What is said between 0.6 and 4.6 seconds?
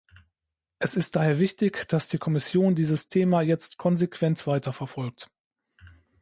Es ist daher wichtig, dass die Kommission dieses Thema jetzt konsequent